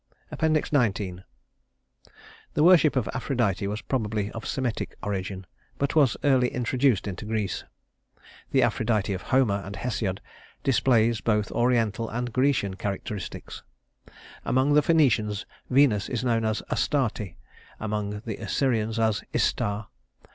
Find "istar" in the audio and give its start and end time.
19.35-19.89